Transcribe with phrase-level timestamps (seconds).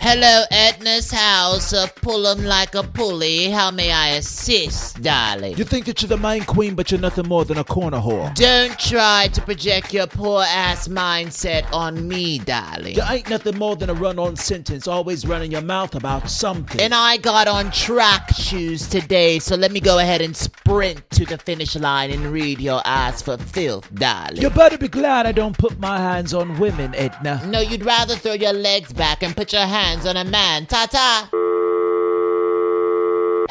[0.00, 3.50] Hello, Edna's house uh, of Pull'em like a pulley.
[3.50, 5.56] How may I assist, darling?
[5.58, 8.32] You think that you're the main queen, but you're nothing more than a corner whore.
[8.36, 12.94] Don't try to project your poor ass mindset on me, darling.
[12.94, 16.80] You ain't nothing more than a run on sentence, always running your mouth about something.
[16.80, 21.24] And I got on track shoes today, so let me go ahead and sprint to
[21.24, 24.40] the finish line and read your ass for filth, darling.
[24.40, 27.42] you better be glad I don't put my hands on women, Edna.
[27.46, 30.66] No, you'd rather throw your legs back and put your hands on a man.
[30.66, 31.28] Ta ta!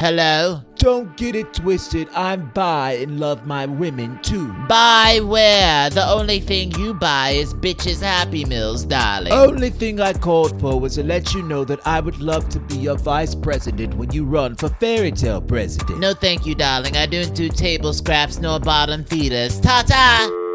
[0.00, 0.62] Hello?
[0.76, 2.06] Don't get it twisted.
[2.14, 4.52] I'm bi and love my women too.
[4.68, 5.90] Buy where?
[5.90, 9.32] The only thing you buy is bitches Happy Meals, darling.
[9.32, 12.60] Only thing I called for was to let you know that I would love to
[12.60, 15.98] be your vice president when you run for fairy tale president.
[15.98, 16.96] No, thank you, darling.
[16.96, 19.58] I don't do table scraps nor bottom feeders.
[19.60, 20.47] Ta ta!